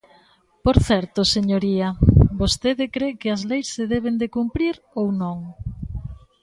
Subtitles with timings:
[0.63, 1.87] Por certo, señoría,
[2.39, 5.39] ¿vostede cre que as leis se deben de cumprir ou non?